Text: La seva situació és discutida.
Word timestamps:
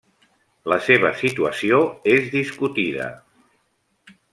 La 0.73 0.79
seva 0.85 1.11
situació 1.19 1.83
és 2.17 2.33
discutida. 2.39 3.15